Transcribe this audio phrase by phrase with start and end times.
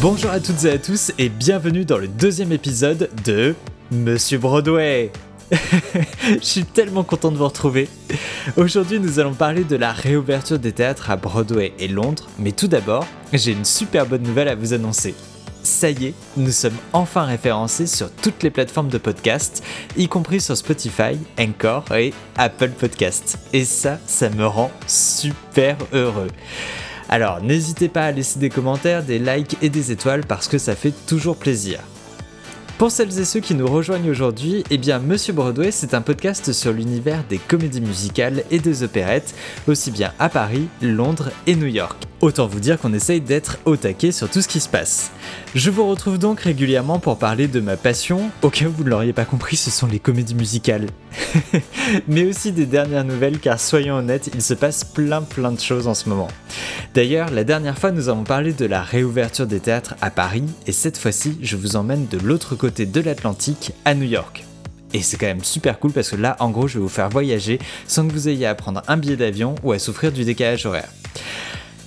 [0.00, 3.56] Bonjour à toutes et à tous et bienvenue dans le deuxième épisode de
[3.90, 5.10] Monsieur Broadway.
[5.50, 7.88] Je suis tellement content de vous retrouver.
[8.56, 12.68] Aujourd'hui, nous allons parler de la réouverture des théâtres à Broadway et Londres, mais tout
[12.68, 15.16] d'abord, j'ai une super bonne nouvelle à vous annoncer.
[15.64, 19.64] Ça y est, nous sommes enfin référencés sur toutes les plateformes de podcast,
[19.96, 23.36] y compris sur Spotify, Encore et Apple Podcast.
[23.52, 26.28] Et ça, ça me rend super heureux.
[27.08, 30.74] Alors n'hésitez pas à laisser des commentaires, des likes et des étoiles parce que ça
[30.76, 31.80] fait toujours plaisir.
[32.76, 36.52] Pour celles et ceux qui nous rejoignent aujourd'hui, eh bien Monsieur Broadway, c'est un podcast
[36.52, 39.34] sur l'univers des comédies musicales et des opérettes,
[39.66, 42.07] aussi bien à Paris, Londres et New York.
[42.20, 45.12] Autant vous dire qu'on essaye d'être au taquet sur tout ce qui se passe.
[45.54, 48.90] Je vous retrouve donc régulièrement pour parler de ma passion, au cas où vous ne
[48.90, 50.86] l'auriez pas compris, ce sont les comédies musicales.
[52.08, 55.86] Mais aussi des dernières nouvelles car soyons honnêtes, il se passe plein plein de choses
[55.86, 56.26] en ce moment.
[56.92, 60.72] D'ailleurs, la dernière fois nous avons parlé de la réouverture des théâtres à Paris et
[60.72, 64.44] cette fois-ci je vous emmène de l'autre côté de l'Atlantique, à New York.
[64.92, 67.10] Et c'est quand même super cool parce que là, en gros, je vais vous faire
[67.10, 70.66] voyager sans que vous ayez à prendre un billet d'avion ou à souffrir du décalage
[70.66, 70.88] horaire.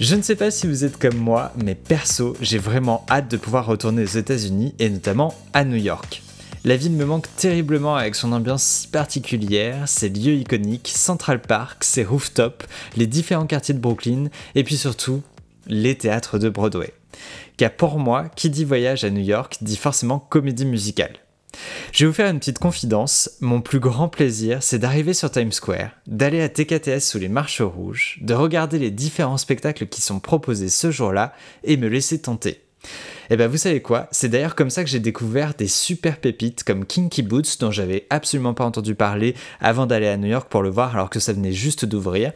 [0.00, 3.36] Je ne sais pas si vous êtes comme moi, mais perso, j'ai vraiment hâte de
[3.36, 6.22] pouvoir retourner aux États-Unis et notamment à New York.
[6.64, 11.82] La ville me manque terriblement avec son ambiance si particulière, ses lieux iconiques, Central Park,
[11.82, 12.64] ses rooftops,
[12.96, 15.20] les différents quartiers de Brooklyn et puis surtout
[15.66, 16.92] les théâtres de Broadway.
[17.56, 21.18] Car pour moi, qui dit voyage à New York dit forcément comédie musicale.
[21.92, 23.30] Je vais vous faire une petite confidence.
[23.40, 27.62] Mon plus grand plaisir, c'est d'arriver sur Times Square, d'aller à TKTS sous les marches
[27.62, 31.32] rouges, de regarder les différents spectacles qui sont proposés ce jour-là
[31.64, 32.62] et me laisser tenter.
[33.30, 36.18] Et eh ben vous savez quoi, c'est d'ailleurs comme ça que j'ai découvert des super
[36.18, 40.48] pépites comme Kinky Boots dont j'avais absolument pas entendu parler avant d'aller à New York
[40.48, 42.32] pour le voir alors que ça venait juste d'ouvrir.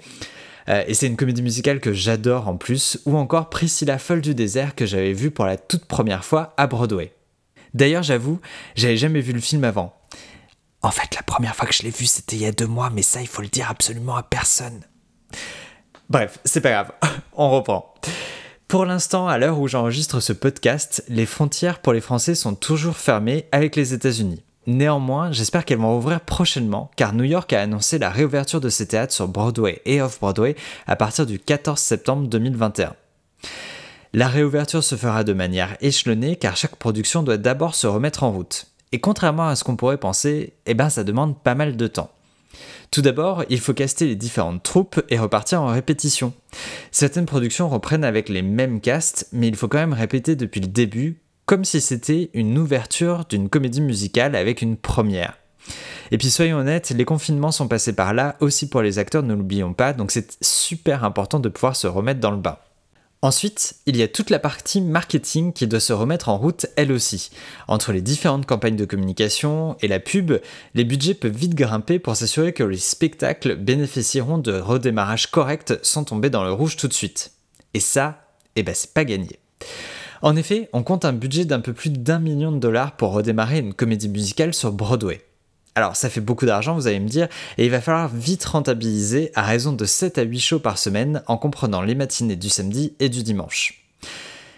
[0.68, 4.34] Euh, et c'est une comédie musicale que j'adore en plus, ou encore Priscilla Folle du
[4.34, 7.12] désert que j'avais vue pour la toute première fois à Broadway.
[7.74, 8.40] D'ailleurs, j'avoue,
[8.74, 9.94] j'avais jamais vu le film avant.
[10.82, 12.90] En fait, la première fois que je l'ai vu, c'était il y a deux mois,
[12.90, 14.80] mais ça, il faut le dire absolument à personne.
[16.10, 16.92] Bref, c'est pas grave,
[17.34, 17.94] on reprend.
[18.68, 22.96] Pour l'instant, à l'heure où j'enregistre ce podcast, les frontières pour les Français sont toujours
[22.96, 24.42] fermées avec les États-Unis.
[24.66, 28.86] Néanmoins, j'espère qu'elles vont ouvrir prochainement, car New York a annoncé la réouverture de ses
[28.86, 30.56] théâtres sur Broadway et Off-Broadway
[30.86, 32.94] à partir du 14 septembre 2021.
[34.14, 38.30] La réouverture se fera de manière échelonnée car chaque production doit d'abord se remettre en
[38.30, 38.66] route.
[38.92, 42.10] Et contrairement à ce qu'on pourrait penser, eh ben ça demande pas mal de temps.
[42.90, 46.34] Tout d'abord, il faut caster les différentes troupes et repartir en répétition.
[46.90, 50.66] Certaines productions reprennent avec les mêmes castes, mais il faut quand même répéter depuis le
[50.66, 55.38] début, comme si c'était une ouverture d'une comédie musicale avec une première.
[56.10, 59.32] Et puis soyons honnêtes, les confinements sont passés par là aussi pour les acteurs, ne
[59.32, 62.58] l'oublions pas, donc c'est super important de pouvoir se remettre dans le bain.
[63.24, 66.90] Ensuite, il y a toute la partie marketing qui doit se remettre en route elle
[66.90, 67.30] aussi.
[67.68, 70.32] Entre les différentes campagnes de communication et la pub,
[70.74, 76.02] les budgets peuvent vite grimper pour s'assurer que les spectacles bénéficieront de redémarrage correct sans
[76.02, 77.30] tomber dans le rouge tout de suite.
[77.74, 79.38] Et ça, eh ben c'est pas gagné.
[80.20, 83.58] En effet, on compte un budget d'un peu plus d'un million de dollars pour redémarrer
[83.58, 85.20] une comédie musicale sur Broadway.
[85.74, 89.32] Alors ça fait beaucoup d'argent, vous allez me dire, et il va falloir vite rentabiliser
[89.34, 92.94] à raison de 7 à 8 shows par semaine en comprenant les matinées du samedi
[93.00, 93.82] et du dimanche.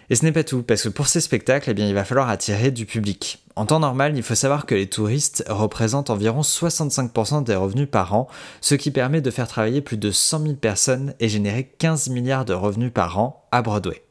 [0.09, 2.69] Et ce n'est pas tout, parce que pour ces spectacles, eh il va falloir attirer
[2.69, 3.43] du public.
[3.55, 8.13] En temps normal, il faut savoir que les touristes représentent environ 65% des revenus par
[8.13, 8.27] an,
[8.61, 12.45] ce qui permet de faire travailler plus de 100 000 personnes et générer 15 milliards
[12.45, 14.03] de revenus par an à Broadway.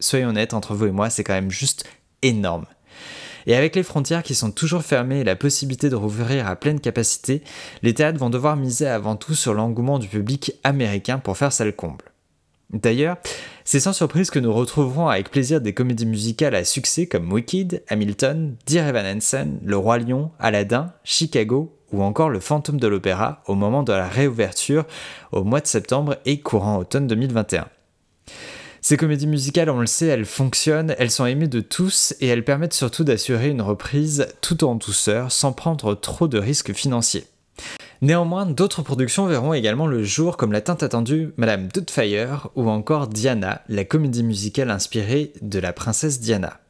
[0.00, 1.84] Soyons honnêtes, entre vous et moi, c'est quand même juste
[2.22, 2.64] énorme.
[3.46, 6.80] Et avec les frontières qui sont toujours fermées et la possibilité de rouvrir à pleine
[6.80, 7.42] capacité,
[7.82, 11.64] les théâtres vont devoir miser avant tout sur l'engouement du public américain pour faire ça
[11.64, 12.04] le comble.
[12.72, 13.16] D'ailleurs,
[13.64, 17.82] c'est sans surprise que nous retrouverons avec plaisir des comédies musicales à succès comme Wicked,
[17.88, 23.42] Hamilton, Dear Evan Hansen, Le Roi Lion, Aladdin, Chicago ou encore Le Fantôme de l'Opéra
[23.46, 24.84] au moment de la réouverture
[25.32, 27.66] au mois de septembre et courant automne 2021.
[28.82, 32.44] Ces comédies musicales, on le sait, elles fonctionnent, elles sont aimées de tous et elles
[32.44, 37.26] permettent surtout d'assurer une reprise tout en douceur sans prendre trop de risques financiers.
[38.00, 43.08] Néanmoins, d'autres productions verront également le jour comme l'a tant attendue Madame Doubtfire ou encore
[43.08, 46.60] Diana, la comédie musicale inspirée de la princesse Diana.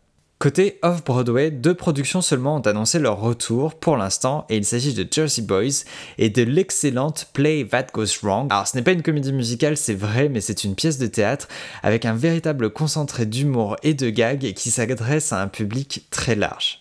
[0.40, 5.06] Côté Off-Broadway, deux productions seulement ont annoncé leur retour pour l'instant, et il s'agit de
[5.08, 5.84] Jersey Boys
[6.16, 8.46] et de l'excellente Play That Goes Wrong.
[8.50, 11.46] Alors ce n'est pas une comédie musicale, c'est vrai, mais c'est une pièce de théâtre
[11.82, 16.78] avec un véritable concentré d'humour et de gags qui s'adresse à un public très large.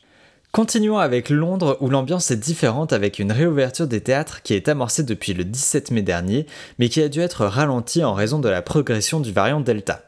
[0.54, 5.04] Continuons avec Londres où l'ambiance est différente avec une réouverture des théâtres qui est amorcée
[5.04, 6.46] depuis le 17 mai dernier,
[6.80, 10.02] mais qui a dû être ralentie en raison de la progression du variant Delta.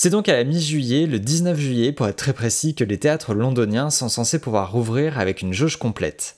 [0.00, 3.34] C'est donc à la mi-juillet, le 19 juillet pour être très précis, que les théâtres
[3.34, 6.36] londoniens sont censés pouvoir rouvrir avec une jauge complète.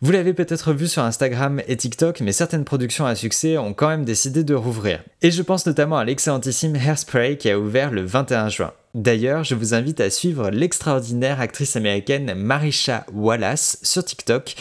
[0.00, 3.88] Vous l'avez peut-être vu sur Instagram et TikTok, mais certaines productions à succès ont quand
[3.88, 5.02] même décidé de rouvrir.
[5.20, 8.72] Et je pense notamment à l'excellentissime Hairspray qui a ouvert le 21 juin.
[8.94, 14.54] D'ailleurs, je vous invite à suivre l'extraordinaire actrice américaine Marisha Wallace sur TikTok,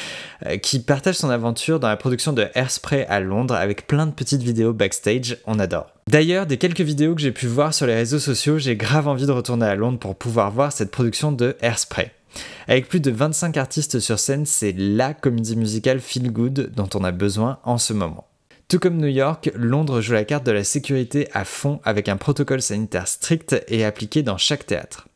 [0.47, 4.11] euh, qui partage son aventure dans la production de Hairspray à Londres avec plein de
[4.11, 5.93] petites vidéos backstage, on adore.
[6.11, 9.25] D'ailleurs, des quelques vidéos que j'ai pu voir sur les réseaux sociaux, j'ai grave envie
[9.25, 12.11] de retourner à Londres pour pouvoir voir cette production de Hairspray.
[12.67, 17.05] Avec plus de 25 artistes sur scène, c'est LA comédie musicale feel good dont on
[17.05, 18.27] a besoin en ce moment.
[18.67, 22.17] Tout comme New York, Londres joue la carte de la sécurité à fond avec un
[22.17, 25.07] protocole sanitaire strict et appliqué dans chaque théâtre.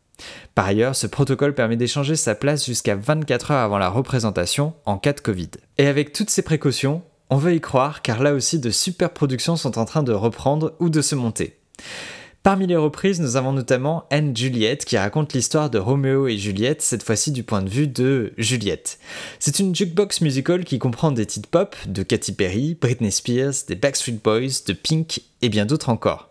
[0.53, 4.97] Par ailleurs, ce protocole permet d'échanger sa place jusqu'à 24 heures avant la représentation en
[4.97, 5.49] cas de Covid.
[5.77, 9.55] Et avec toutes ces précautions, on veut y croire car là aussi de super productions
[9.55, 11.57] sont en train de reprendre ou de se monter.
[12.45, 16.83] Parmi les reprises, nous avons notamment Anne Juliette qui raconte l'histoire de Roméo et Juliette,
[16.83, 18.99] cette fois-ci du point de vue de Juliette.
[19.39, 23.73] C'est une jukebox musical qui comprend des titres pop de Katy Perry, Britney Spears, des
[23.73, 26.29] Backstreet Boys, de Pink et bien d'autres encore.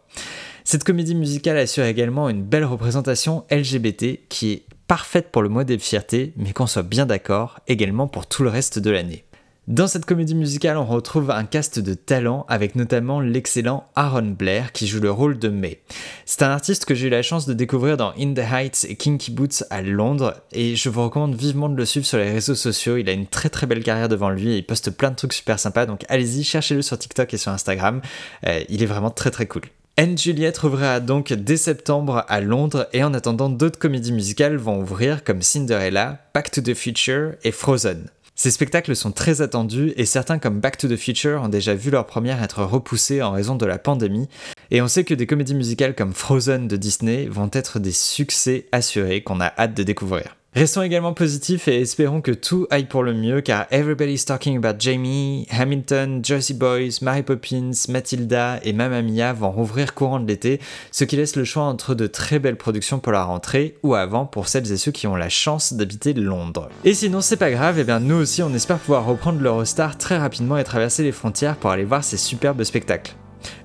[0.62, 5.64] Cette comédie musicale assure également une belle représentation LGBT qui est parfaite pour le mois
[5.64, 9.24] des fiertés, mais qu'on soit bien d'accord, également pour tout le reste de l'année.
[9.66, 14.72] Dans cette comédie musicale, on retrouve un cast de talents avec notamment l'excellent Aaron Blair
[14.72, 15.80] qui joue le rôle de May.
[16.26, 18.94] C'est un artiste que j'ai eu la chance de découvrir dans In the Heights et
[18.94, 22.54] Kinky Boots à Londres et je vous recommande vivement de le suivre sur les réseaux
[22.54, 22.98] sociaux.
[22.98, 25.32] Il a une très très belle carrière devant lui et il poste plein de trucs
[25.32, 28.02] super sympas donc allez-y, cherchez-le sur TikTok et sur Instagram.
[28.46, 29.62] Euh, il est vraiment très très cool.
[29.96, 34.78] Anne Juliette ouvrira donc dès septembre à Londres et en attendant d'autres comédies musicales vont
[34.78, 38.10] ouvrir comme Cinderella, Back to the Future et Frozen.
[38.36, 41.90] Ces spectacles sont très attendus et certains comme Back to the Future ont déjà vu
[41.90, 44.28] leur première être repoussée en raison de la pandémie,
[44.72, 48.66] et on sait que des comédies musicales comme Frozen de Disney vont être des succès
[48.72, 50.36] assurés qu'on a hâte de découvrir.
[50.54, 54.78] Restons également positifs et espérons que tout aille pour le mieux car everybody's talking about
[54.78, 60.60] Jamie, Hamilton, Jersey Boys, Mary Poppins, Matilda et Mamma Mia vont rouvrir courant de l'été,
[60.92, 64.26] ce qui laisse le choix entre de très belles productions pour la rentrée ou avant
[64.26, 66.68] pour celles et ceux qui ont la chance d'habiter Londres.
[66.84, 69.98] Et sinon c'est pas grave, et eh bien nous aussi on espère pouvoir reprendre l'Eurostar
[69.98, 73.16] très rapidement et traverser les frontières pour aller voir ces superbes spectacles.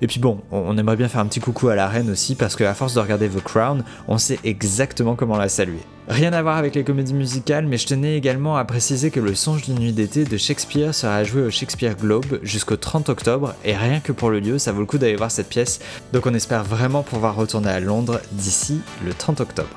[0.02, 2.56] Et puis bon, on aimerait bien faire un petit coucou à la reine aussi parce
[2.56, 5.80] qu'à force de regarder The Crown, on sait exactement comment la saluer.
[6.08, 9.34] Rien à voir avec les comédies musicales, mais je tenais également à préciser que le
[9.36, 13.76] Songe d'une nuit d'été de Shakespeare sera joué au Shakespeare Globe jusqu'au 30 octobre, et
[13.76, 15.78] rien que pour le lieu, ça vaut le coup d'aller voir cette pièce,
[16.12, 19.70] donc on espère vraiment pouvoir retourner à Londres d'ici le 30 octobre.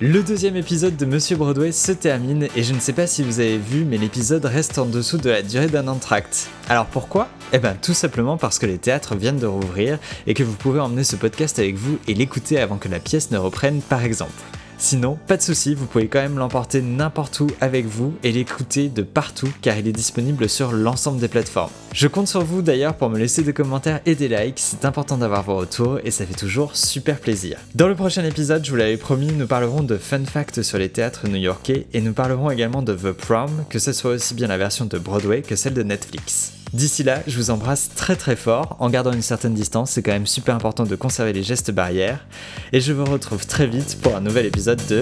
[0.00, 3.40] Le deuxième épisode de Monsieur Broadway se termine et je ne sais pas si vous
[3.40, 6.50] avez vu mais l'épisode reste en dessous de la durée d'un entracte.
[6.68, 7.26] Alors pourquoi?
[7.52, 9.98] Eh ben tout simplement parce que les théâtres viennent de rouvrir
[10.28, 13.32] et que vous pouvez emmener ce podcast avec vous et l'écouter avant que la pièce
[13.32, 14.40] ne reprenne par exemple.
[14.80, 18.88] Sinon, pas de souci, vous pouvez quand même l'emporter n'importe où avec vous et l'écouter
[18.88, 21.72] de partout car il est disponible sur l'ensemble des plateformes.
[21.92, 25.18] Je compte sur vous d'ailleurs pour me laisser des commentaires et des likes, c'est important
[25.18, 27.58] d'avoir vos retours et ça fait toujours super plaisir.
[27.74, 30.90] Dans le prochain épisode, je vous l'avais promis, nous parlerons de fun facts sur les
[30.90, 34.58] théâtres new-yorkais et nous parlerons également de The Prom, que ce soit aussi bien la
[34.58, 36.57] version de Broadway que celle de Netflix.
[36.72, 40.12] D'ici là, je vous embrasse très très fort en gardant une certaine distance, c'est quand
[40.12, 42.26] même super important de conserver les gestes barrières.
[42.72, 45.00] Et je vous retrouve très vite pour un nouvel épisode de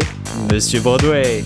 [0.52, 1.44] Monsieur Broadway.